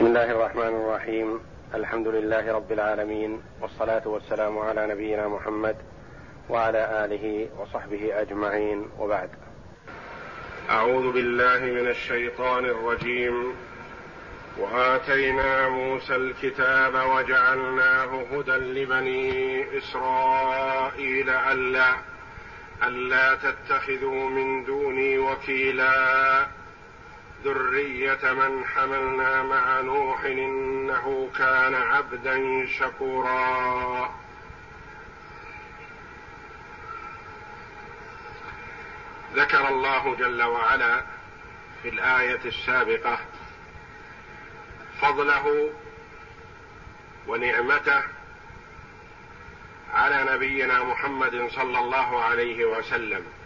[0.00, 1.40] بسم الله الرحمن الرحيم.
[1.74, 5.76] الحمد لله رب العالمين والصلاة والسلام على نبينا محمد
[6.48, 8.88] وعلى آله وصحبه أجمعين.
[8.98, 9.30] وبعد.
[10.70, 13.54] أعوذ بالله من الشيطان الرجيم.
[14.58, 21.94] وآتينا موسى الكتاب وجعلناه هدى لبني إسرائيل ألا
[22.86, 26.59] ألا تتخذوا من دوني وكيلا.
[27.44, 34.14] ذرية من حملنا مع نوح إنه كان عبدا شكورا.
[39.34, 41.04] ذكر الله جل وعلا
[41.82, 43.18] في الآية السابقة
[45.00, 45.70] فضله
[47.26, 48.02] ونعمته
[49.92, 53.39] على نبينا محمد صلى الله عليه وسلم.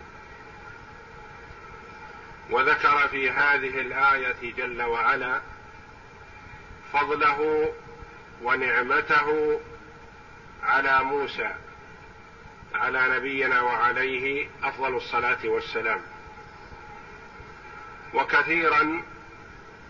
[2.50, 5.40] وذكر في هذه الآية جل وعلا
[6.92, 7.72] فضله
[8.42, 9.60] ونعمته
[10.62, 11.54] على موسى
[12.74, 16.00] على نبينا وعليه أفضل الصلاة والسلام.
[18.14, 19.02] وكثيرا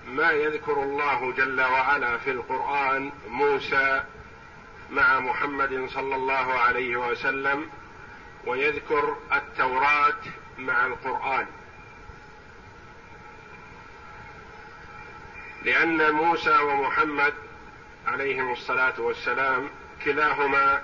[0.09, 4.05] ما يذكر الله جل وعلا في القرآن موسى
[4.91, 7.71] مع محمد صلى الله عليه وسلم
[8.47, 10.21] ويذكر التوراة
[10.59, 11.47] مع القرآن.
[15.65, 17.35] لأن موسى ومحمد
[18.07, 19.71] عليهم الصلاة والسلام
[20.05, 20.83] كلاهما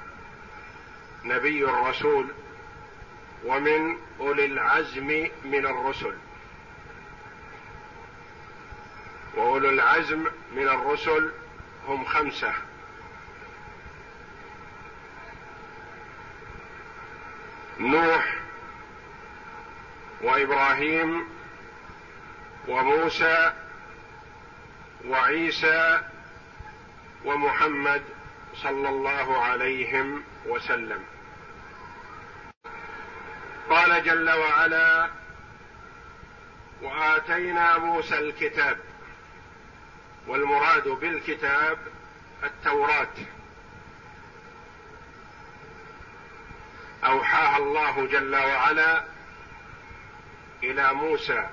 [1.24, 2.26] نبي الرسول
[3.44, 6.14] ومن أولي العزم من الرسل.
[9.36, 11.32] واولو العزم من الرسل
[11.88, 12.52] هم خمسة.
[17.78, 18.34] نوح
[20.22, 21.28] وإبراهيم
[22.68, 23.52] وموسى
[25.08, 26.00] وعيسى
[27.24, 28.02] ومحمد
[28.54, 31.04] صلى الله عليهم وسلم.
[33.70, 35.10] قال جل وعلا
[36.82, 38.78] وآتينا موسى الكتاب
[40.26, 41.78] والمراد بالكتاب
[42.44, 43.14] التوراة.
[47.04, 49.04] أوحاها الله جل وعلا
[50.62, 51.48] إلى موسى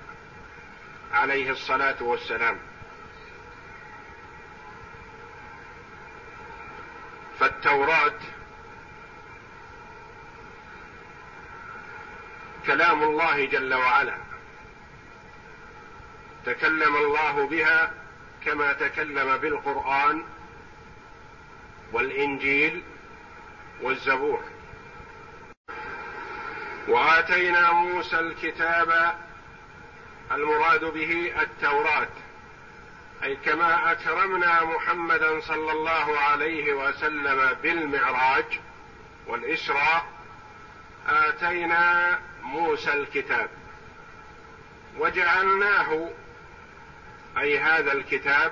[1.13, 2.66] عليه الصلاة والسلام.
[7.57, 8.13] فالتوراه
[12.67, 14.17] كلام الله جل وعلا.
[16.45, 17.91] تكلم الله بها
[18.45, 20.23] كما تكلم بالقرآن
[21.91, 22.83] والإنجيل
[23.81, 24.43] والزبور.
[26.87, 29.15] وآتينا موسى الكتاب
[30.31, 32.07] المراد به التوراة.
[33.23, 38.59] أي كما أكرمنا محمدا صلى الله عليه وسلم بالمعراج
[39.27, 40.05] والإسراء
[41.07, 43.49] آتينا موسى الكتاب.
[44.97, 46.09] وجعلناه
[47.37, 48.51] أي هذا الكتاب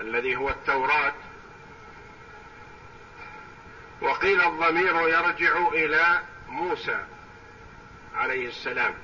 [0.00, 1.14] الذي هو التوراة.
[4.00, 7.04] وقيل الضمير يرجع إلى موسى
[8.14, 8.94] عليه السلام.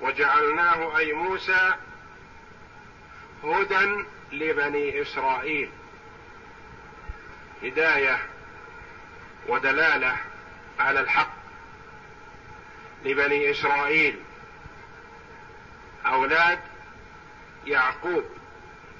[0.00, 1.74] وجعلناه أي موسى
[3.44, 5.70] هدى لبني إسرائيل.
[7.62, 8.18] هداية
[9.48, 10.16] ودلالة
[10.78, 11.32] على الحق
[13.04, 14.20] لبني إسرائيل.
[16.06, 16.58] أولاد
[17.66, 18.24] يعقوب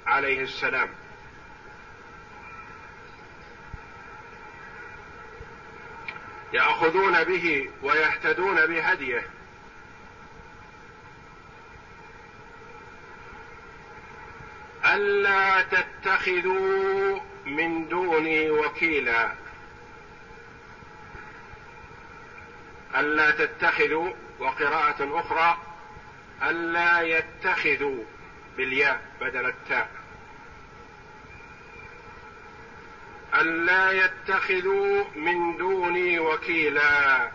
[0.07, 0.89] عليه السلام.
[6.53, 9.32] يأخذون به ويهتدون بهديه.
[14.93, 19.31] الا تتخذوا من دوني وكيلا.
[22.95, 25.57] ألا تتخذوا وقراءة أخرى
[26.43, 28.03] ألا يتخذوا
[28.57, 29.89] بالياء بدل التاء.
[33.35, 37.31] ألا يتخذوا من دوني وكيلا.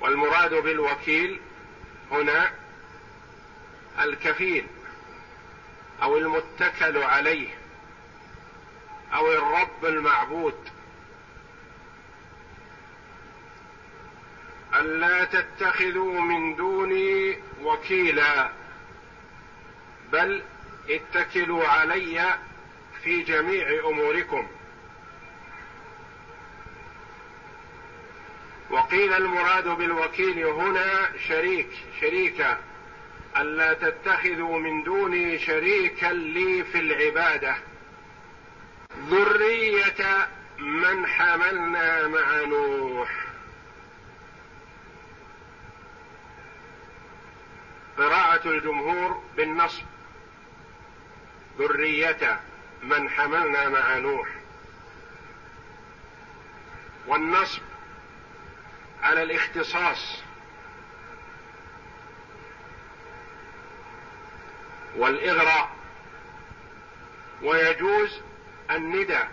[0.00, 1.40] والمراد بالوكيل
[2.10, 2.57] هنا
[4.00, 4.66] الكفيل
[6.02, 7.48] أو المتكل عليه
[9.14, 10.54] أو الرب المعبود.
[14.74, 18.50] ألا تتخذوا من دوني وكيلا
[20.12, 20.42] بل
[20.90, 22.38] اتكلوا علي
[23.02, 24.48] في جميع أموركم.
[28.70, 31.68] وقيل المراد بالوكيل هنا شريك
[32.00, 32.58] شريكة.
[33.38, 37.56] ألا تتخذوا من دوني شريكا لي في العبادة.
[39.08, 43.24] ذرية من حملنا مع نوح.
[47.98, 49.84] قراءة الجمهور بالنصب.
[51.58, 52.40] ذرية
[52.82, 54.28] من حملنا مع نوح.
[57.06, 57.62] والنصب
[59.02, 60.27] على الاختصاص.
[64.98, 65.70] والإغراء
[67.42, 68.20] ويجوز
[68.70, 69.24] الندى.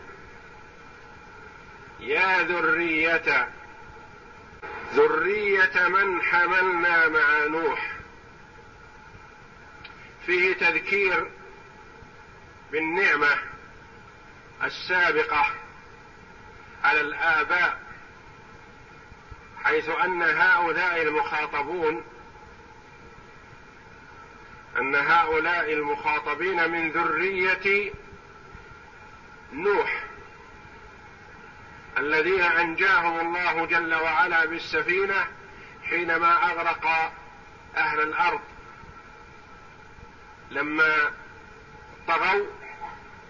[1.99, 3.49] يا ذرية.
[4.93, 7.91] ذرية من حملنا مع نوح.
[10.25, 11.31] فيه تذكير
[12.71, 13.37] بالنعمة
[14.63, 15.45] السابقة
[16.83, 17.79] على الآباء
[19.63, 22.03] حيث أن هؤلاء المخاطبون
[24.77, 27.93] أن هؤلاء المخاطبين من ذرية
[29.53, 30.03] نوح
[31.97, 35.27] الذين أنجاهم الله جل وعلا بالسفينة
[35.83, 37.11] حينما أغرق
[37.75, 38.41] أهل الأرض.
[40.51, 41.11] لما
[42.07, 42.45] طغوا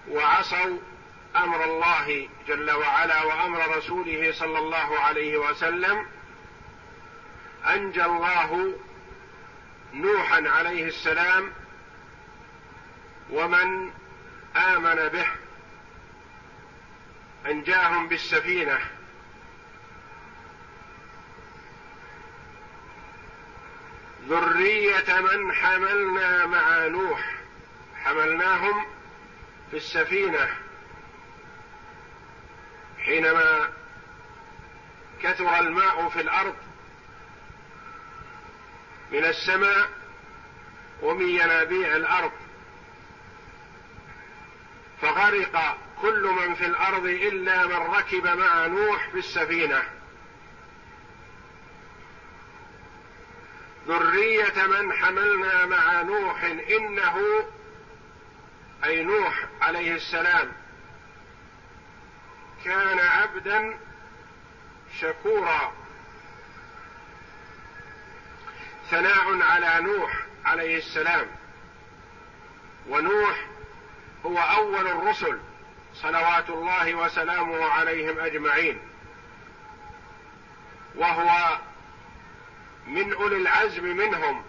[0.09, 0.77] وعصوا
[1.35, 6.05] أمر الله جل وعلا وأمر رسوله صلى الله عليه وسلم
[7.69, 8.73] أنجى الله
[9.95, 11.51] نوحا عليه السلام
[13.29, 13.91] ومن
[14.55, 15.27] آمن به
[17.45, 18.79] أنجاهم بالسفينة.
[24.27, 27.35] ذرية من حملنا مع نوح
[28.03, 28.85] حملناهم
[29.71, 30.49] في السفينة.
[32.99, 33.69] حينما
[35.23, 36.55] كثر الماء في الأرض
[39.15, 39.89] من السماء
[41.01, 42.31] ومن ينابيع الأرض.
[45.01, 49.83] فغرق كل من في الأرض إلا من ركب مع نوح في السفينة.
[53.87, 57.45] ذرية من حملنا مع نوح إنه
[58.83, 60.51] أي نوح عليه السلام
[62.65, 63.79] كان عبدا
[64.99, 65.84] شكورا.
[68.91, 71.27] ثناء على نوح عليه السلام.
[72.89, 73.45] ونوح
[74.25, 75.39] هو أول الرسل
[75.93, 78.79] صلوات الله وسلامه عليهم أجمعين.
[80.95, 81.59] وهو
[82.87, 84.43] من أولي العزم منهم.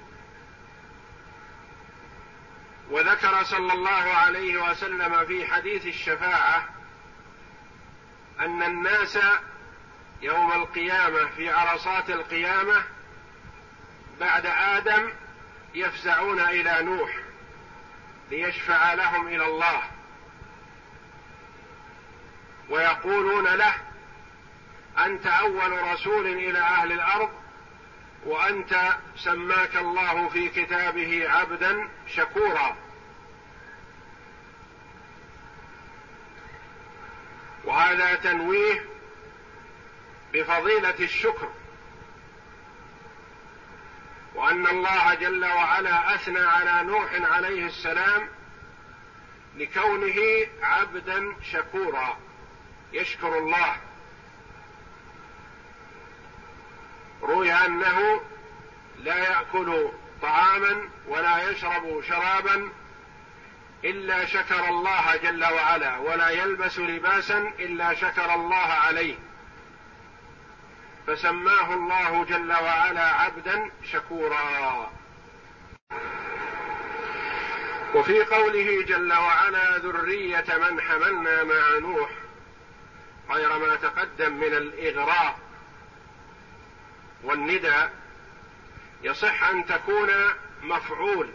[2.90, 6.68] وذكر صلى الله عليه وسلم في حديث الشفاعة
[8.40, 9.18] أن الناس
[10.22, 12.84] يوم القيامة في عرصات القيامة
[14.20, 15.12] بعد آدم
[15.74, 17.18] يفزعون إلى نوح
[18.30, 19.82] ليشفع لهم إلى الله.
[22.70, 23.74] ويقولون له
[24.98, 27.30] أنت أول رسول إلى أهل الأرض
[28.24, 32.76] وأنت سماك الله في كتابه عبدا شكورا.
[37.64, 38.84] وهذا تنويه
[40.32, 41.48] بفضيلة الشكر.
[44.56, 48.29] وان الله جل وعلا أثنى على نوح عليه السلام
[49.56, 52.19] لكونه عبدا شكورا.
[52.93, 53.77] يشكر الله.
[57.22, 58.20] روي أنه
[58.98, 59.89] لا يأكل
[60.22, 62.69] طعاما ولا يشرب شرابا
[63.84, 69.17] إلا شكر الله جل وعلا ولا يلبس لباسا إلا شكر الله عليه.
[71.06, 74.91] فسماه الله جل وعلا عبدا شكورا.
[77.94, 82.10] وفي قوله جل وعلا ذرية من حملنا مع نوح
[83.31, 85.39] غير ما تقدم من الإغراء
[87.25, 87.89] والندى
[89.03, 90.10] يصح أن تكون
[90.63, 91.31] مفعول.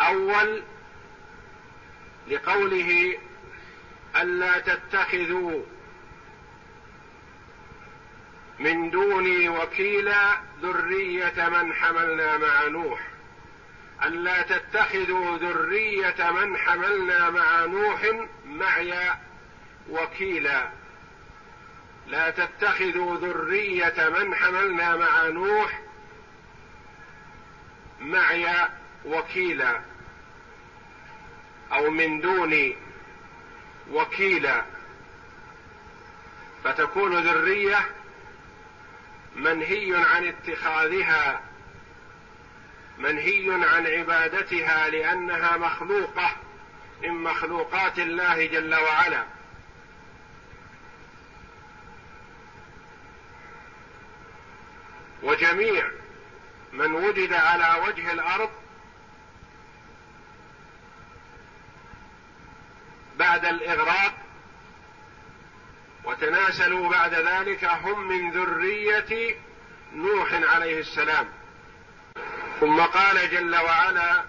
[0.00, 0.62] أول
[2.28, 3.18] لقوله
[4.16, 5.62] ألا تتخذوا
[8.58, 13.00] من دوني وكيلا ذرية من حملنا مع نوح.
[14.04, 18.00] ألا تتخذوا ذرية من حملنا مع نوح
[18.46, 19.14] معي
[19.90, 20.68] وكيلا.
[22.06, 25.80] لا تتخذوا ذرية من حملنا مع نوح
[28.00, 28.68] معي
[29.04, 29.80] وكيلا.
[31.72, 32.76] أو من دوني
[33.92, 34.64] وكيلا.
[36.64, 37.97] فتكون ذرية
[39.38, 41.40] منهي عن اتخاذها
[42.98, 46.36] منهي عن عبادتها لأنها مخلوقة
[47.02, 49.24] من مخلوقات الله جل وعلا.
[55.22, 55.90] وجميع
[56.72, 58.50] من وجد على وجه الأرض
[63.16, 64.27] بعد الإغراق
[66.04, 69.36] وتناسلوا بعد ذلك هم من ذرية
[69.94, 71.28] نوح عليه السلام.
[72.60, 74.24] ثم قال جل وعلا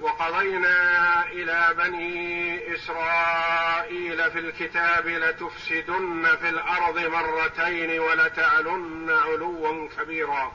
[0.00, 10.52] وقضينا إلى بني إسرائيل في الكتاب لتفسدن في الأرض مرتين ولتعلن علوا كبيرا.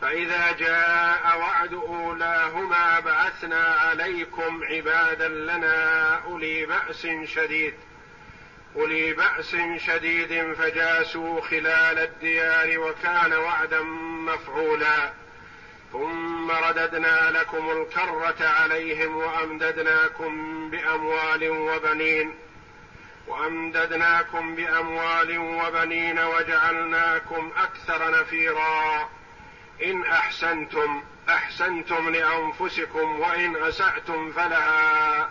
[0.00, 7.74] فإذا جاء وعد أولاهما بعثنا عليكم عبادا لنا أولي بأس شديد.
[8.76, 13.80] أولي بأس شديد فجاسوا خلال الديار وكان وعدا
[14.26, 15.12] مفعولا.
[15.92, 22.34] ثم رددنا لكم الكرة عليهم وأمددناكم بأموال وبنين.
[23.26, 29.08] وأمددناكم بأموال وبنين وجعلناكم أكثر نفيرا.
[29.84, 35.30] إن أحسنتم أحسنتم لأنفسكم وإن أسأتم فلها.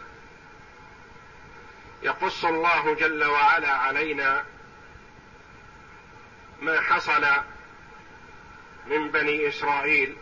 [2.03, 4.45] يقص الله جل وعلا علينا
[6.61, 7.25] ما حصل
[8.87, 10.17] من بني إسرائيل.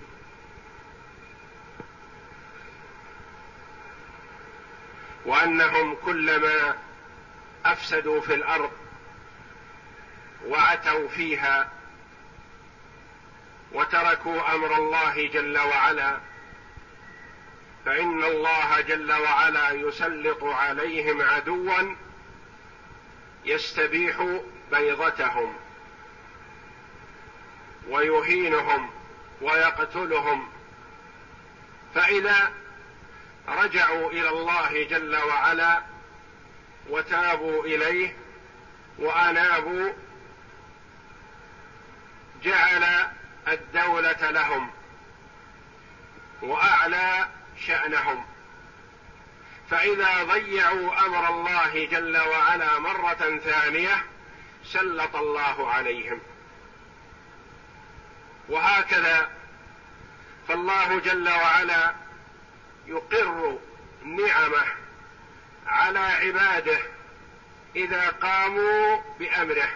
[5.26, 6.78] وأنهم كلما
[7.66, 8.72] أفسدوا في الأرض
[10.46, 11.70] واتوا فيها
[13.72, 16.18] وتركوا أمر الله جل وعلا
[17.86, 21.96] فإن الله جل وعلا يسلط عليهم عدوا
[23.46, 24.40] يستبيح
[24.72, 25.54] بيضتهم
[27.90, 28.90] ويهينهم
[29.42, 30.50] ويقتلهم
[31.96, 32.52] فإذا
[33.48, 35.82] رجعوا إلى الله جل وعلا
[36.90, 38.16] وتابوا إليه
[38.98, 39.94] وأنابوا
[42.44, 43.08] جعل
[43.48, 44.70] الدولة لهم
[46.42, 47.28] وأعلى
[47.68, 48.26] شأنهم.
[49.70, 54.06] فإذا ضيعوا أمر الله جل وعلا مرة ثانية
[54.64, 56.20] سلط الله عليهم.
[58.50, 59.30] وهكذا
[60.48, 61.94] فالله جل وعلا
[62.88, 63.60] يقر
[64.04, 64.66] نعمه
[65.68, 66.80] على عباده
[67.76, 69.70] إذا قاموا بأمره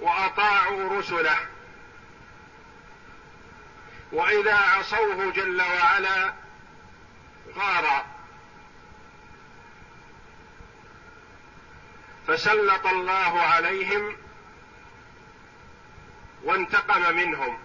[0.00, 1.36] وأطاعوا رسله
[4.12, 6.32] وإذا عصوه جل وعلا
[7.56, 8.04] غار.
[12.26, 14.16] فسلط الله عليهم
[16.44, 17.58] وانتقم منهم.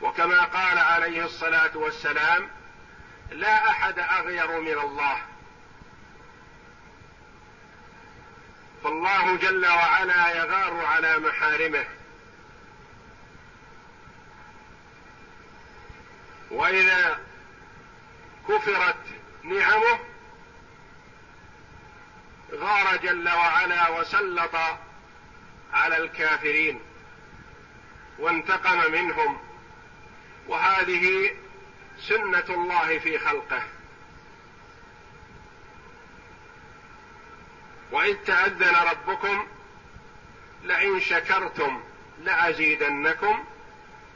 [0.00, 2.48] وكما قال عليه الصلاة والسلام
[3.30, 5.18] لا أحد أغير من الله.
[8.84, 11.84] فالله جل وعلا يغار على محارمه.
[16.52, 17.20] وإذا
[18.48, 19.04] كفرت
[19.42, 19.98] نعمه
[22.52, 24.56] غار جل وعلا وسلط
[25.72, 26.80] على الكافرين
[28.18, 29.38] وانتقم منهم.
[30.48, 31.34] وهذه
[31.98, 33.62] سنة الله في خلقه.
[37.92, 39.46] وإذ تأذن ربكم
[40.62, 41.82] لئن شكرتم
[42.24, 43.44] لأزيدنكم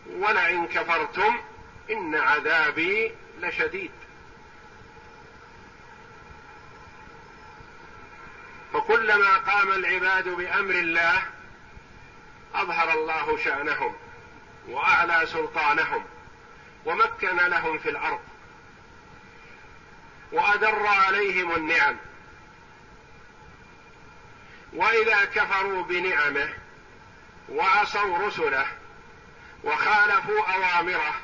[0.07, 1.40] ولئن كفرتم
[1.90, 3.90] إن عذابي لشديد.
[8.73, 11.23] فكلما قام العباد بأمر الله
[12.55, 13.95] أظهر الله شأنهم
[14.69, 16.05] وأعلى سلطانهم
[16.85, 18.21] ومكن لهم في الأرض
[20.33, 21.97] وأدر عليهم النعم.
[24.73, 26.49] وإذا كفروا بنعمه
[27.49, 28.66] وعصوا رسله
[29.64, 31.14] وخالفوا أوامره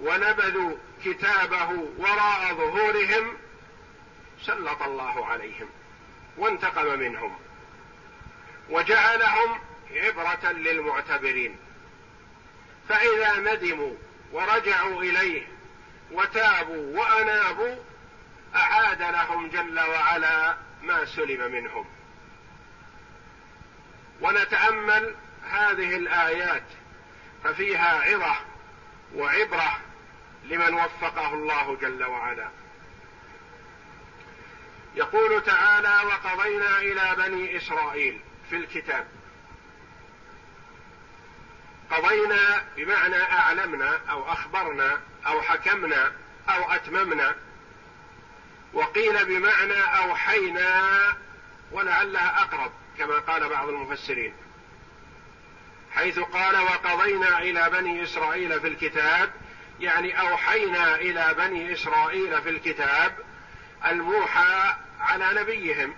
[0.00, 3.36] ونبذوا كتابه وراء ظهورهم
[4.42, 5.68] سلط الله عليهم
[6.36, 7.38] وانتقم منهم
[8.70, 11.56] وجعلهم عبرة للمعتبرين.
[12.88, 13.94] فإذا ندموا
[14.32, 15.46] ورجعوا إليه
[16.12, 17.76] وتابوا وأنابوا
[18.56, 21.84] أعاد لهم جل وعلا ما سلب منهم.
[24.20, 25.14] ونتأمل
[25.50, 26.62] هذه الآيات
[27.44, 28.36] ففيها عظة
[29.14, 29.80] وعبرة
[30.48, 32.48] لمن وفقه الله جل وعلا.
[34.94, 39.06] يقول تعالى وقضينا إلى بني إسرائيل في الكتاب.
[41.90, 46.12] قضينا بمعنى أعلمنا أو أخبرنا أو حكمنا
[46.48, 47.34] أو أتممنا.
[48.72, 50.98] وقيل بمعنى أوحينا
[51.72, 54.34] ولعلها أقرب كما قال بعض المفسرين.
[55.92, 59.30] حيث قال وقضينا إلى بني إسرائيل في الكتاب
[59.80, 63.16] يعني أوحينا إلى بني إسرائيل في الكتاب
[63.86, 65.94] الموحى على نبيهم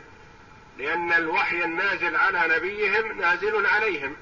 [0.78, 4.16] لأن الوحي النازل على نبيهم نازل عليهم.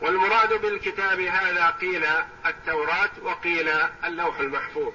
[0.00, 2.06] والمراد بالكتاب هذا قيل
[2.46, 3.68] التوراة وقيل
[4.04, 4.92] اللوح المحفوظ.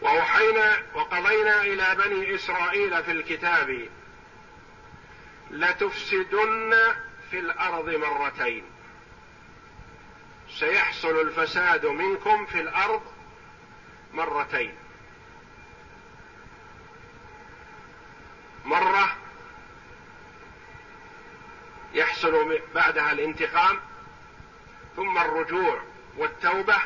[0.00, 3.88] وأوحينا وقضينا إلى بني إسرائيل في الكتاب
[5.50, 6.74] لتفسدن
[7.30, 8.64] في الأرض مرتين.
[10.58, 13.02] سيحصل الفساد منكم في الأرض
[14.12, 14.74] مرتين.
[18.64, 19.16] مرة
[21.94, 23.80] يحصل بعدها الانتقام
[24.96, 25.82] ثم الرجوع
[26.16, 26.78] والتوبة.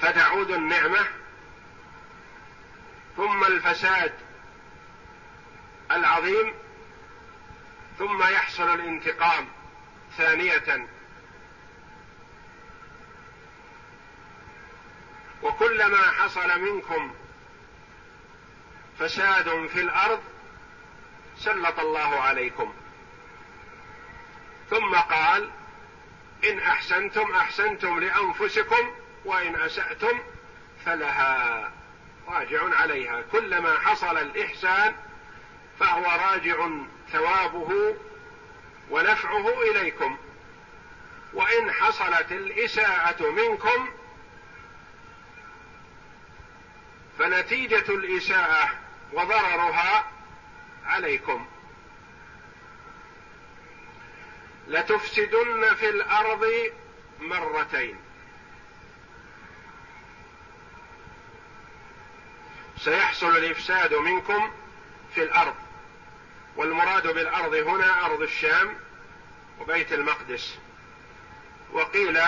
[0.00, 1.19] فتعود النعمة
[3.20, 4.12] ثم الفساد
[5.90, 6.54] العظيم
[7.98, 9.48] ثم يحصل الانتقام
[10.16, 10.88] ثانية.
[15.42, 17.14] وكلما حصل منكم
[18.98, 20.22] فساد في الأرض
[21.38, 22.74] سلط الله عليكم.
[24.70, 25.50] ثم قال
[26.44, 30.18] إن أحسنتم أحسنتم لأنفسكم وإن أسأتم
[30.84, 31.79] فلها.
[32.30, 33.22] راجع عليها.
[33.32, 34.94] كلما حصل الإحسان
[35.78, 36.68] فهو راجع
[37.12, 37.96] ثوابه
[38.90, 40.18] ونفعه إليكم.
[41.32, 43.88] وإن حصلت الإساءة منكم
[47.18, 48.70] فنتيجة الإساءة
[49.12, 50.10] وضررها
[50.86, 51.46] عليكم.
[54.68, 56.46] لتفسدن في الأرض
[57.20, 57.96] مرتين.
[62.84, 64.52] سيحصل الإفساد منكم
[65.14, 65.54] في الأرض
[66.56, 68.76] والمراد بالأرض هنا أرض الشام
[69.60, 70.58] وبيت المقدس
[71.72, 72.18] وقيل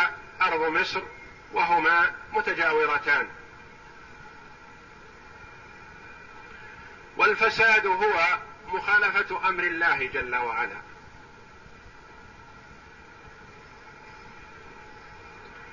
[0.42, 1.02] أرض مصر
[1.52, 3.28] وهما متجاورتان.
[7.16, 10.76] والفساد هو مخالفة أمر الله جل وعلا.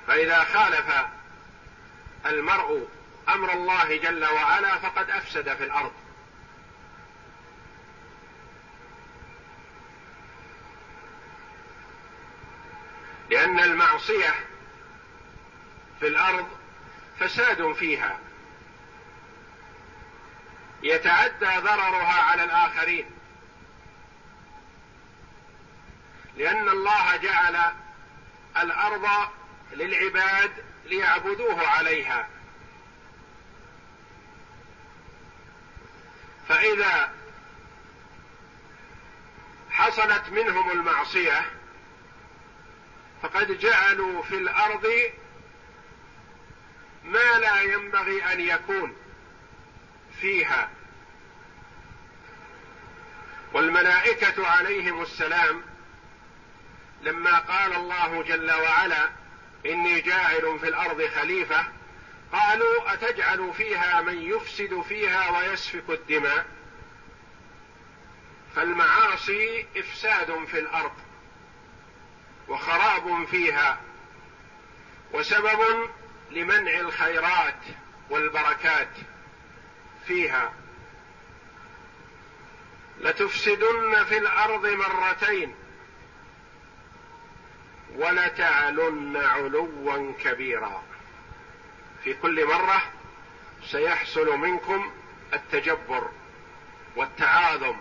[0.07, 0.91] فإذا خالف
[2.25, 2.87] المرء
[3.33, 5.93] أمر الله جل وعلا فقد أفسد في الأرض.
[13.29, 14.33] لأن المعصية
[15.99, 16.47] في الأرض
[17.19, 18.19] فساد فيها.
[20.83, 23.05] يتعدى ضررها على الآخرين.
[26.37, 27.73] لأن الله جعل
[28.57, 29.07] الأرض
[29.71, 30.51] للعباد
[30.85, 32.27] ليعبدوه عليها.
[36.49, 37.11] فإذا
[39.71, 41.45] حصلت منهم المعصية
[43.21, 44.87] فقد جعلوا في الأرض
[47.03, 48.95] ما لا ينبغي أن يكون
[50.21, 50.69] فيها.
[53.53, 55.61] والملائكة عليهم السلام
[57.01, 59.09] لما قال الله جل وعلا
[59.65, 61.65] إني جاعل في الأرض خليفة
[62.49, 66.45] قالوا أتجعل فيها من يفسد فيها ويسفك الدماء؟
[68.55, 70.93] فالمعاصي إفساد في الأرض
[72.47, 73.81] وخراب فيها
[75.13, 75.89] وسبب
[76.31, 77.61] لمنع الخيرات
[78.09, 78.91] والبركات
[80.07, 80.53] فيها.
[83.01, 85.55] لتفسدن في الأرض مرتين
[87.95, 90.88] ولتعلن علوا كبيرا.
[92.03, 92.81] في كل مرة
[93.65, 94.91] سيحصل منكم
[95.33, 96.09] التجبر
[96.95, 97.75] والتعاظم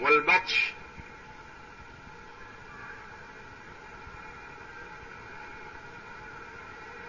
[0.00, 0.72] والبطش.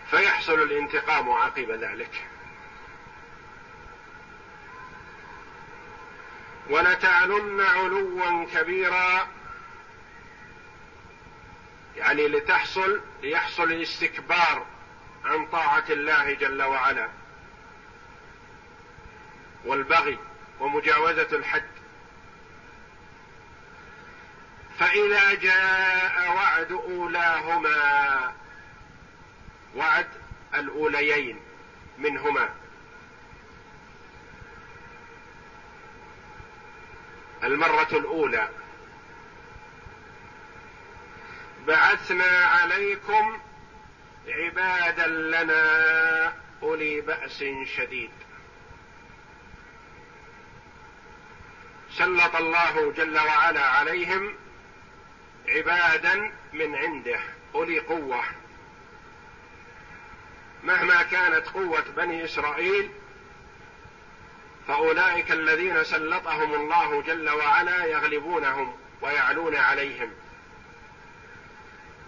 [0.10, 2.26] فيحصل الانتقام عقب ذلك.
[6.70, 9.28] ولتعلن علوا كبيرا
[11.98, 14.66] يعني لتحصل ليحصل الاستكبار
[15.26, 17.10] عن طاعة الله جل وعلا
[19.66, 20.18] والبغي
[20.60, 21.64] ومجاوزة الحد.
[24.80, 28.34] فإذا جاء وعد أولاهما
[29.76, 30.08] وعد
[30.56, 31.40] الأوليين
[31.98, 32.50] منهما.
[37.44, 38.50] المرة الأولى.
[41.68, 43.40] بعثنا عليكم
[44.28, 46.34] عبادا لنا
[46.64, 47.44] أولي بأس
[47.76, 48.12] شديد.
[51.92, 54.36] سلط الله جل وعلا عليهم
[55.48, 57.20] عبادا من عنده
[57.56, 58.24] أولي قوة.
[60.64, 62.92] مهما كانت قوة بني إسرائيل
[64.68, 70.12] فأولئك الذين سلطهم الله جل وعلا يغلبونهم ويعلون عليهم.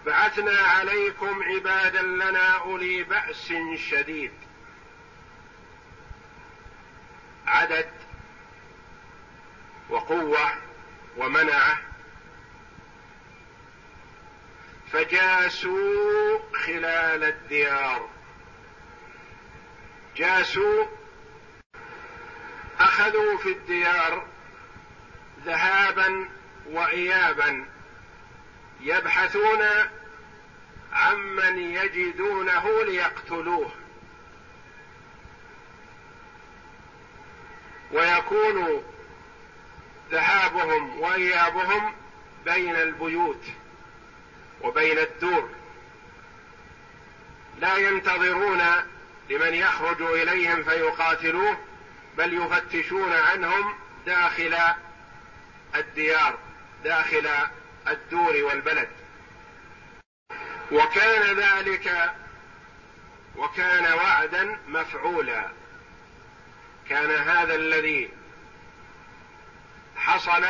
[0.06, 4.32] بعثنا عليكم عبادا لنا أولي بأس شديد.
[7.46, 7.90] عدد
[9.90, 10.54] وقوة
[11.16, 11.78] ومنعه
[14.92, 18.08] فجاسوا خلال الديار.
[20.16, 20.86] جاسوا
[22.80, 24.26] أخذوا في الديار
[25.44, 26.28] ذهابا
[26.66, 27.75] وايابا.
[28.80, 29.62] يبحثون
[30.92, 33.70] عمن يجدونه ليقتلوه.
[37.92, 38.82] ويكون
[40.10, 41.94] ذهابهم وإيابهم
[42.44, 43.44] بين البيوت
[44.60, 45.48] وبين الدور.
[47.58, 48.62] لا ينتظرون
[49.30, 51.58] لمن يخرج إليهم فيقاتلوه
[52.18, 53.74] بل يفتشون عنهم
[54.06, 54.56] داخل
[55.74, 56.38] الديار
[56.84, 57.28] داخل
[57.88, 58.88] الدور والبلد.
[60.72, 62.14] وكان ذلك
[63.36, 65.48] وكان وعدا مفعولا.
[66.88, 68.10] كان هذا الذي
[69.96, 70.44] حصل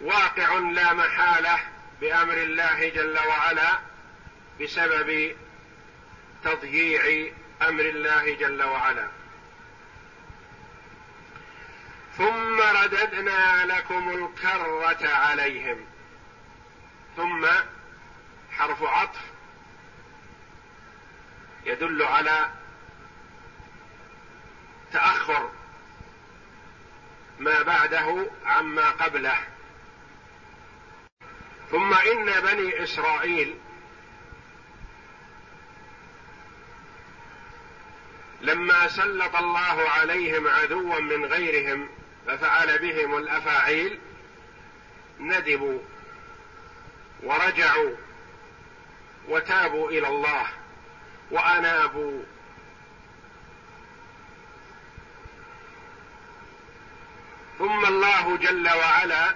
[0.00, 1.58] واقع لا محالة
[2.00, 3.78] بأمر الله جل وعلا
[4.60, 5.36] بسبب
[6.44, 9.08] تضييع أمر الله جل وعلا.
[12.18, 15.86] ثم رددنا لكم الكرة عليهم.
[17.16, 17.46] ثم
[18.50, 19.20] حرف عطف
[21.64, 22.50] يدل على
[24.92, 25.50] تأخر
[27.38, 29.38] ما بعده عما قبله.
[31.70, 33.58] ثم إن بني إسرائيل
[38.40, 41.88] لما سلط الله عليهم عدوا من غيرهم
[42.28, 43.98] ففعل بهم الأفاعيل
[45.20, 45.78] ندبوا
[47.22, 47.96] ورجعوا
[49.28, 50.46] وتابوا إلى الله
[51.30, 52.22] وأنابوا.
[57.58, 59.34] ثم الله جل وعلا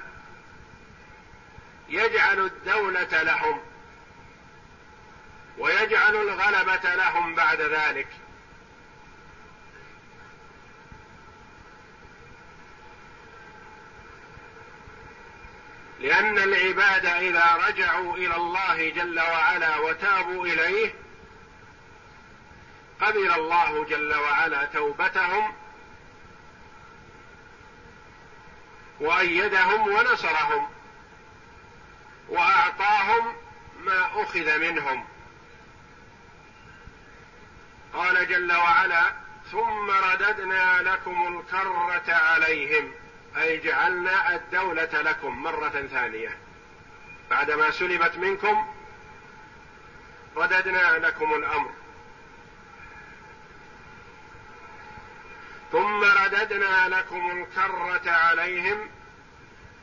[1.89, 3.61] يجعل الدولة لهم
[5.59, 8.09] ويجعل الغلبة لهم بعد ذلك.
[16.03, 20.95] لأن العباد إذا رجعوا إلى الله جل وعلا وتابوا إليه
[23.01, 25.55] قبل الله جل وعلا توبتهم
[29.01, 30.69] وأيدهم ونصرهم
[32.29, 33.37] وأعطاهم
[33.85, 35.05] ما أخذ منهم.
[37.95, 39.13] قال جل وعلا
[39.53, 42.93] ثم رددنا لكم الكرة عليهم
[43.37, 46.39] أي جعلنا الدولة لكم مرة ثانية.
[47.31, 48.67] بعدما سلبت منكم
[50.37, 51.71] رددنا لكم الأمر.
[55.73, 58.89] ثم رددنا لكم الكرة عليهم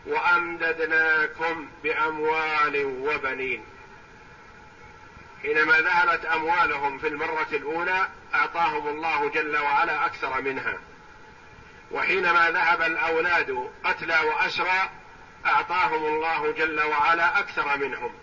[0.06, 3.66] وأمددناكم بأموال وبنين.
[5.42, 10.78] حينما ذهبت أموالهم في المرة الأولى أعطاهم الله جل وعلا أكثر منها.
[11.92, 14.90] وحينما ذهب الأولاد قتلى وأسرى
[15.46, 18.14] أعطاهم الله جل وعلا أكثر منهم.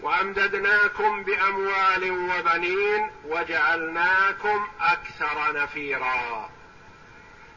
[0.00, 6.50] وأمددناكم بأموال وبنين وجعلناكم أكثر نفيرا.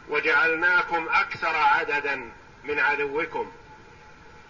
[0.09, 2.31] وجعلناكم أكثر عددا
[2.63, 3.51] من عدوكم.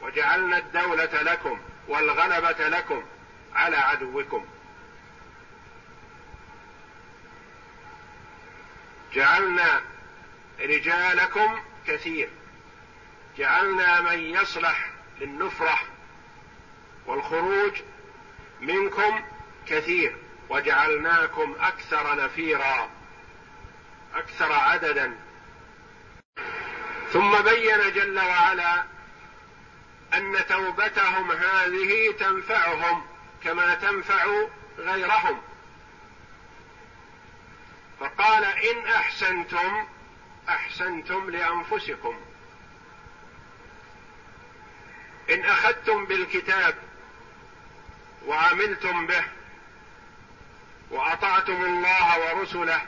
[0.02, 3.04] وجعلنا الدولة لكم والغلبة لكم
[3.56, 4.46] على عدوكم.
[9.14, 9.82] جعلنا
[10.60, 12.30] رجالكم كثير.
[13.38, 14.90] جعلنا من يصلح
[15.22, 15.80] للنفرة
[17.06, 17.82] والخروج
[18.62, 19.24] منكم
[19.68, 20.16] كثير.
[20.50, 22.90] وجعلناكم أكثر نفيرا
[24.16, 25.16] أكثر عددا.
[27.14, 28.84] ثم بين جل وعلا
[30.14, 33.06] أن توبتهم هذه تنفعهم
[33.44, 34.26] كما تنفع
[34.78, 35.42] غيرهم.
[38.00, 39.88] فقال إن أحسنتم
[40.50, 42.20] أحسنتم لأنفسكم.
[45.30, 46.76] إن أخذتم بالكتاب
[48.26, 49.26] وعملتم به
[50.92, 52.82] وأطعتم الله ورسله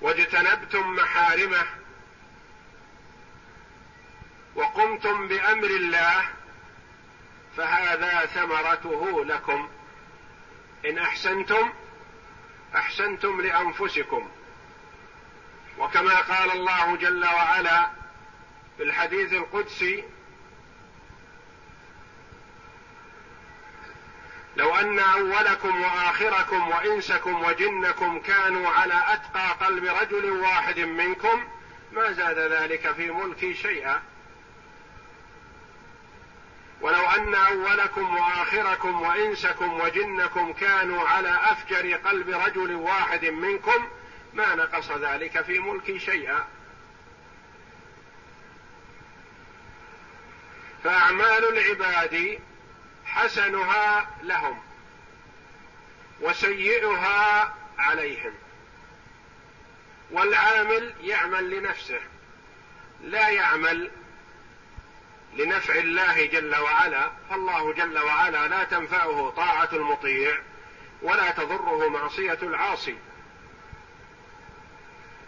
[0.00, 1.66] واجتنبتم محارمه
[4.54, 6.24] وقمتم بأمر الله
[7.56, 9.68] فهذا ثمرته لكم.
[10.86, 11.72] إن أحسنتم
[12.74, 14.30] أحسنتم لأنفسكم.
[15.82, 17.90] وكما قال الله جل وعلا
[18.76, 20.04] في الحديث القدسي
[24.56, 31.44] لو أن أولكم وآخركم وإنسكم وجنكم كانوا على أتقى قلب رجل واحد منكم
[31.92, 34.02] ما زاد ذلك في ملكي شيئا.
[36.80, 43.88] ولو أن أولكم وآخركم وإنسكم وجنكم كانوا على أفجر قلب رجل واحد منكم
[44.34, 46.46] ما نقص ذلك في ملكي شيئا.
[50.84, 52.38] فأعمال العباد
[53.04, 54.62] حسنها لهم
[56.20, 58.32] وسيئها عليهم.
[60.10, 62.00] والعامل يعمل لنفسه
[63.02, 63.90] لا يعمل
[65.34, 67.10] لنفع الله جل وعلا.
[67.30, 70.38] فالله جل وعلا لا تنفعه طاعة المطيع
[71.02, 72.96] ولا تضره معصية العاصي.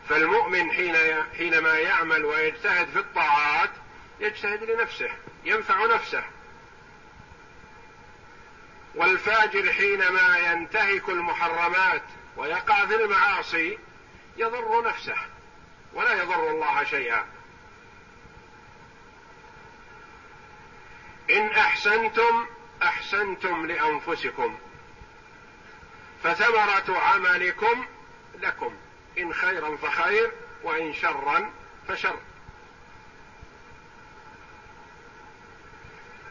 [0.08, 0.96] فالمؤمن حين
[1.38, 3.70] حينما يعمل ويجتهد في الطاعات
[4.20, 5.10] يجتهد لنفسه
[5.44, 6.24] ينفع نفسه.
[8.94, 12.02] والفاجر حينما ينتهك المحرمات
[12.36, 13.78] ويقع في المعاصي
[14.36, 15.16] يضر نفسه
[15.92, 17.26] ولا يضر الله شيئا.
[21.30, 22.46] إن أحسنتم
[22.82, 24.58] أحسنتم لأنفسكم.
[26.22, 27.86] فثمرة عملكم
[28.40, 28.74] لكم.
[29.18, 31.50] إن خيرا فخير وإن شرا
[31.88, 32.16] فشر.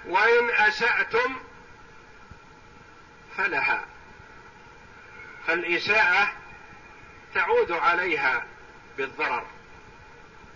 [0.05, 1.35] وإن أسأتم
[3.37, 3.85] فلها.
[5.47, 6.33] فالإساءة
[7.33, 8.45] تعود عليها
[8.97, 9.45] بالضرر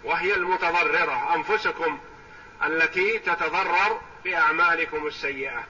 [0.04, 2.00] وهي المتضررة أنفسكم
[2.64, 5.64] التي تتضرر بأعمالكم السيئة.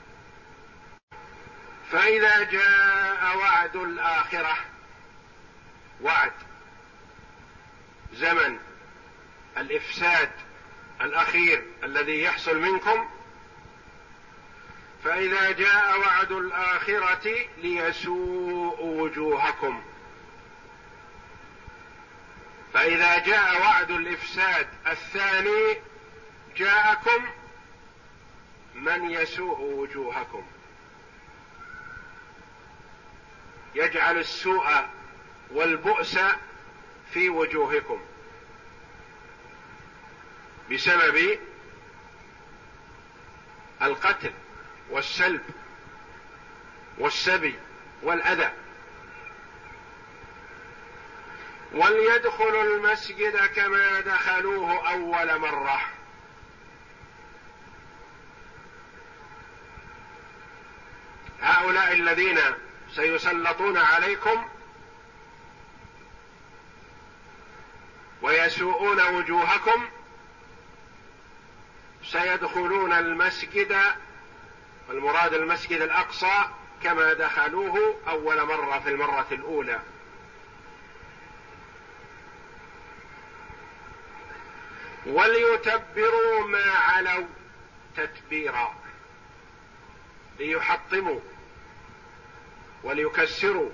[1.91, 4.58] فإذا جاء وعد الآخرة
[6.02, 6.47] وعد.
[8.17, 8.60] زمن
[9.58, 10.32] الإفساد
[11.01, 13.10] الأخير الذي يحصل منكم
[15.03, 19.84] فإذا جاء وعد الآخرة ليسوء وجوهكم.
[22.73, 25.77] فإذا جاء وعد الإفساد الثاني
[26.58, 27.25] جاءكم
[28.75, 30.43] من يسوء وجوهكم.
[33.75, 34.86] يجعل السوء
[35.51, 36.19] والبؤس
[37.13, 38.00] في وجوهكم
[40.72, 41.39] بسبب
[43.82, 44.32] القتل
[44.89, 45.41] والسلب
[46.98, 47.56] والسبي
[48.04, 48.52] والأذى.
[51.74, 55.82] وليدخلوا المسجد كما دخلوه أول مرة.
[61.41, 62.39] هؤلاء الذين
[62.96, 64.50] سيسلطون عليكم
[68.21, 69.89] ويسوءون وجوهكم
[72.03, 73.77] سيدخلون المسجد
[74.89, 76.43] والمراد المسجد الأقصى
[76.84, 79.80] كما دخلوه أول مرة في المرة الأولى.
[85.06, 87.27] وليتبروا ما علوا
[87.97, 88.75] تتبيرا
[90.39, 91.19] ليحطموا
[92.84, 93.69] وليكسروا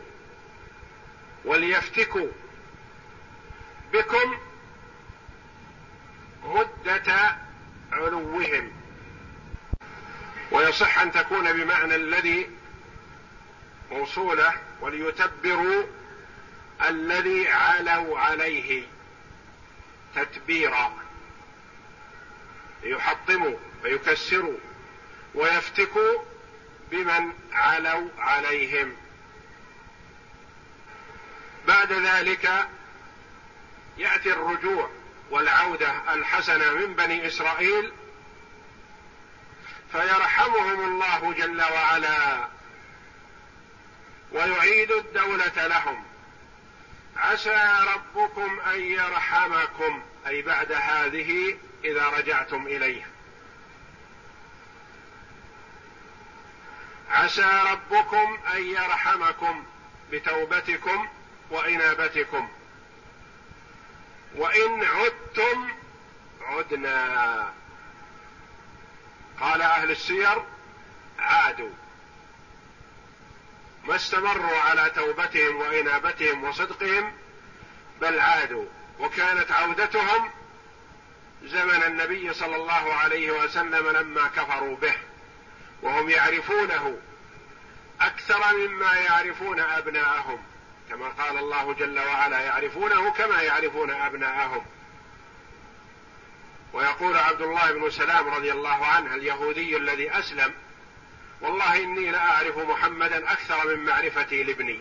[1.46, 2.28] وليفتكوا
[3.94, 4.38] بكم
[6.44, 7.38] مدة
[7.92, 8.72] علوهم.
[10.52, 12.50] ويصح أن تكون بمعنى الذي
[13.92, 15.84] موصولة وليتبروا
[16.88, 18.84] الذي علوا عليه
[20.16, 20.94] تتبيرا.
[22.84, 24.58] ليحطموا ويكسروا
[25.36, 26.24] ويفتكوا
[26.92, 28.96] بمن علوا عليهم.
[31.68, 32.68] بعد ذلك
[33.98, 34.90] يأتي الرجوع
[35.30, 37.92] والعودة الحسنة من بني إسرائيل
[39.92, 42.48] فيرحمهم الله جل وعلا
[44.32, 46.04] ويعيد الدولة لهم.
[47.18, 53.08] عسى ربكم أن يرحمكم أي بعد هذه إذا رجعتم إليه.
[57.10, 59.64] عسى ربكم أن يرحمكم
[60.12, 61.08] بتوبتكم
[61.50, 62.50] وإنابتكم.
[64.36, 65.70] وإن عدتم
[66.42, 67.54] عدنا.
[69.40, 70.44] قال أهل السير
[71.20, 71.72] عادوا.
[73.84, 77.14] ما استمروا على توبتهم وإنابتهم وصدقهم
[78.02, 78.66] بل عادوا.
[79.00, 80.32] وكانت عودتهم
[81.44, 84.96] زمن النبي صلى الله عليه وسلم لما كفروا به
[85.82, 86.98] وهم يعرفونه
[88.02, 90.53] أكثر مما يعرفون أبناءهم.
[90.94, 94.66] كما قال الله جل وعلا يعرفونه كما يعرفون أبناءهم.
[96.74, 100.54] ويقول عبد الله بن سلام رضي الله عنه اليهودي الذي أسلم
[101.42, 104.80] والله إني لاعرف محمدا أكثر من معرفتي لابني.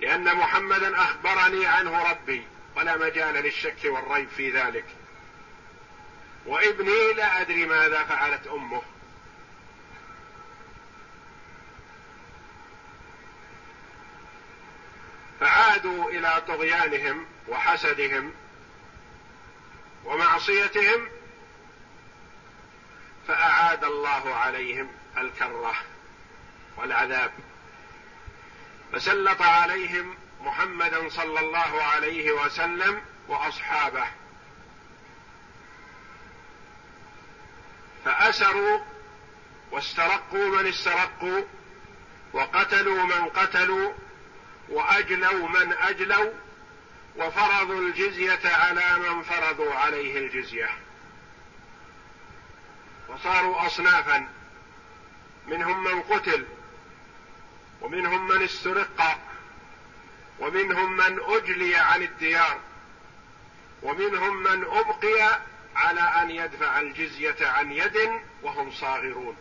[0.00, 4.86] لأن محمدا أخبرني عنه ربي ولا مجال للشك والريب في ذلك.
[6.46, 8.82] وابني لا أدري ماذا فعلت أمه.
[15.40, 18.34] فعادوا إلى طغيانهم وحسدهم
[20.04, 21.08] ومعصيتهم
[23.28, 25.74] فأعاد الله عليهم الكرة
[26.76, 27.32] والعذاب.
[28.92, 34.06] فسلط عليهم محمدا صلى الله عليه وسلم وأصحابه.
[38.04, 38.80] فأسروا
[39.70, 41.42] واسترقوا من استرقوا
[42.32, 43.92] وقتلوا من قتلوا
[44.68, 46.32] وأجلوا من أجلوا
[47.16, 50.70] وفرضوا الجزية على من فرضوا عليه الجزية.
[53.08, 54.28] وصاروا أصنافا
[55.46, 56.46] منهم من قتل
[57.80, 59.18] ومنهم من استرق
[60.38, 62.58] ومنهم من أجلي عن الديار
[63.82, 65.40] ومنهم من أبقي
[65.76, 69.36] على أن يدفع الجزية عن يد وهم صاغرون.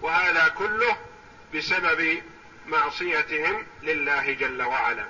[0.00, 0.96] وهذا كله
[1.54, 2.22] بسبب
[2.66, 5.06] معصيتهم لله جل وعلا.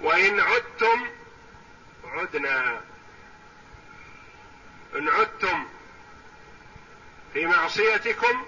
[0.00, 1.06] وإن عدتم
[2.04, 2.80] عدنا.
[4.96, 5.66] إن عدتم
[7.32, 8.46] في معصيتكم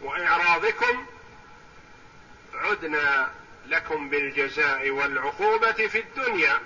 [0.00, 1.06] وإعراضكم
[2.54, 3.30] عدنا
[3.66, 6.60] لكم بالجزاء والعقوبة في الدنيا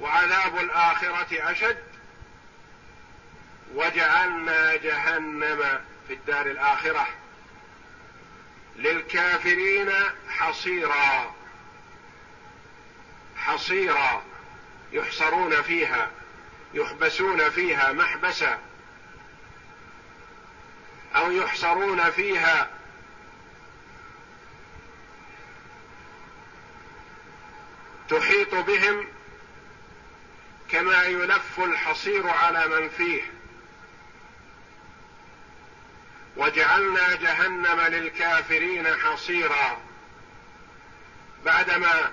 [0.00, 1.90] وعذاب الآخرة أشد.
[3.74, 7.06] وجعلنا جهنم في الدار الآخرة.
[8.76, 9.92] للكافرين
[10.28, 11.34] حصيرا
[13.36, 14.22] حصيرا
[14.92, 16.10] يحصرون فيها
[16.74, 18.58] يحبسون فيها محبسا
[21.16, 22.70] أو يحصرون فيها
[28.08, 29.08] تحيط بهم
[30.70, 33.39] كما يلف الحصير على من فيه.
[36.36, 39.80] وجعلنا جهنم للكافرين حصيرا.
[41.44, 42.12] بعدما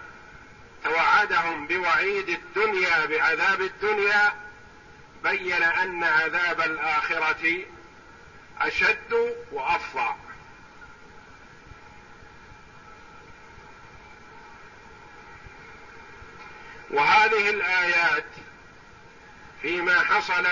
[0.84, 4.34] توعدهم بوعيد الدنيا بعذاب الدنيا
[5.24, 7.66] بين أن عذاب الآخرة
[8.62, 10.16] أشد وافظع
[16.90, 18.26] وهذه الآيات
[19.62, 20.48] فيما حصل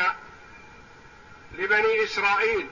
[1.58, 2.69] لبني إسرائيل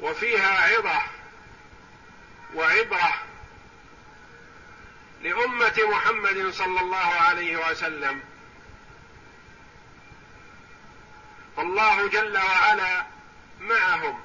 [0.00, 1.02] وفيها عظه
[2.54, 3.14] وعبرة
[5.22, 8.20] لأمة محمد صلى الله عليه وسلم.
[11.56, 13.06] فالله جل وعلا
[13.60, 14.20] معهم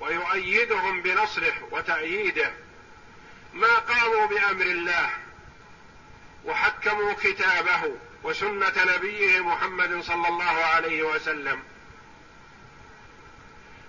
[0.00, 2.52] ويؤيدهم بنصره وتأييده.
[3.54, 5.10] ما قاموا بأمر الله
[6.44, 11.62] وحكموا كتابه وسنة نبيه محمد صلى الله عليه وسلم.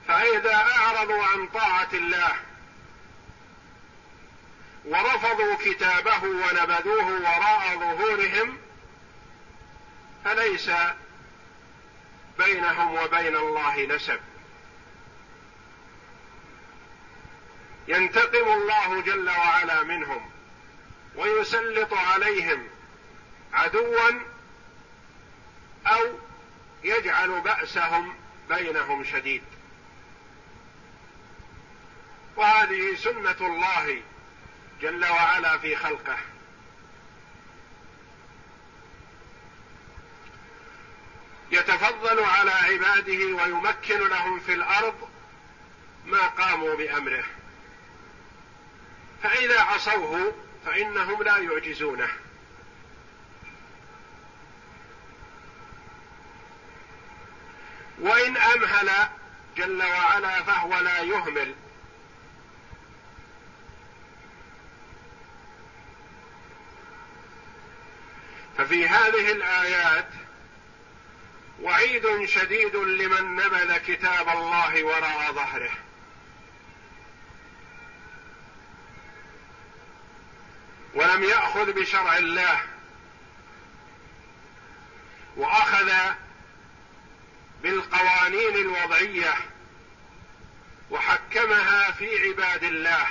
[0.07, 2.35] فإذا أعرضوا عن طاعة الله
[4.85, 8.57] ورفضوا كتابه ونبذوه وراء ظهورهم
[10.25, 10.71] فليس
[12.37, 14.19] بينهم وبين الله نسب.
[17.87, 20.31] ينتقم الله جل وعلا منهم
[21.15, 22.67] ويسلط عليهم
[23.53, 24.11] عدوا
[25.87, 26.19] أو
[26.83, 28.15] يجعل بأسهم
[28.49, 29.43] بينهم شديد.
[32.35, 34.01] وهذه سنة الله
[34.81, 36.17] جل وعلا في خلقه.
[41.51, 45.09] يتفضل على عباده ويمكن لهم في الأرض
[46.05, 47.23] ما قاموا بأمره.
[49.23, 50.33] فإذا عصوه
[50.65, 52.09] فإنهم لا يعجزونه.
[57.99, 58.89] وإن أمهل
[59.57, 61.55] جل وعلا فهو لا يهمل.
[68.57, 70.09] ففي هذه الآيات
[71.61, 75.71] وعيد شديد لمن نبذ كتاب الله وراء ظهره.
[80.93, 82.61] ولم يأخذ بشرع الله
[85.37, 85.91] وأخذ
[87.63, 89.33] بالقوانين الوضعية
[90.91, 93.07] وحكمها في عباد الله.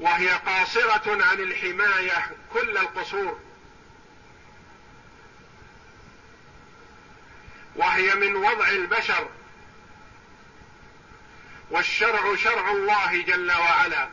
[0.00, 3.40] وهي قاصرة عن الحماية كل القصور.
[7.76, 9.28] وهي من وضع البشر.
[11.70, 14.08] والشرع شرع الله جل وعلا.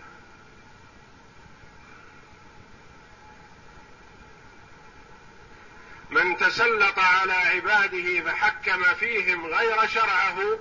[6.10, 10.60] من تسلط على عباده فحكم فيهم غير شرعه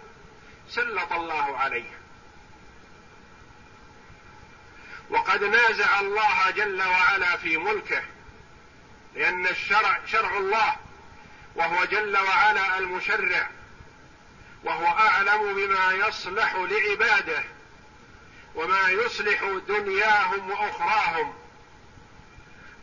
[0.69, 2.02] سلط الله عليه.
[5.13, 8.03] وقد نازع الله جل وعلا في ملكه
[9.15, 10.77] لأن الشرع شرع الله
[11.55, 13.49] وهو جل وعلا المشرع
[14.65, 17.45] وهو أعلم بما يصلح لعباده
[18.55, 21.35] وما يصلح دنياهم وأخراهم.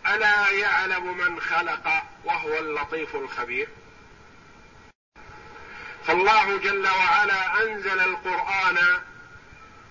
[0.07, 3.67] ألا يعلم من خلق وهو اللطيف الخبير؟
[6.07, 8.77] فالله جل وعلا أنزل القرآن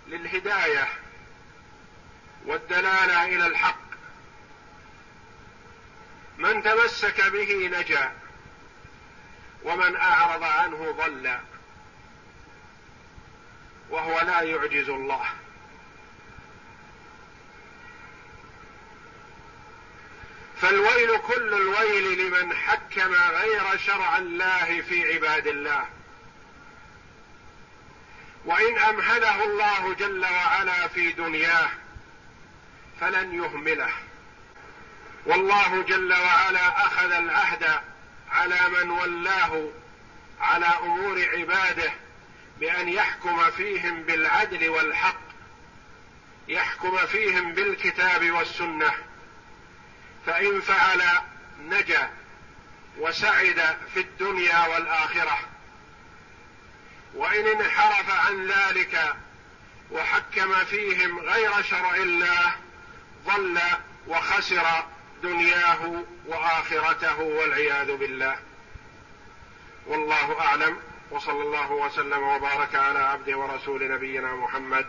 [0.08, 0.88] للهداية
[2.46, 3.88] والدلالة إلى الحق.
[6.38, 8.12] من تمسك به نجا
[9.62, 11.38] ومن أعرض عنه ضل
[13.90, 15.24] وهو لا يعجز الله.
[20.60, 25.84] فالويل كل الويل لمن حكم غير شرع الله في عباد الله.
[28.44, 31.70] وإن امهله الله جل وعلا في دنياه
[33.00, 33.90] فلن يهمله.
[35.26, 37.80] والله جل وعلا أخذ العهد
[38.30, 39.68] على من ولاه
[40.40, 41.92] على أمور عباده
[42.60, 45.20] بأن يحكم فيهم بالعدل والحق
[46.48, 48.92] يحكم فيهم بالكتاب والسنة.
[50.26, 51.02] فإن فعل
[51.60, 52.10] نجا
[52.98, 55.38] وسعد في الدنيا والآخرة.
[57.14, 59.16] وإن انحرف عن ذلك
[59.90, 62.54] وحكم فيهم غير شرع الله
[63.28, 63.58] ضل
[64.08, 64.64] وخسر
[65.22, 68.36] دنياه وآخرته والعياذ بالله.
[69.86, 70.76] والله أعلم.
[71.10, 74.86] وصلى الله وسلم وبارك على عبده ورسول نبينا محمد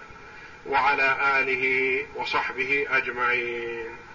[0.65, 4.08] وعلى آله وصحبه أجمعين.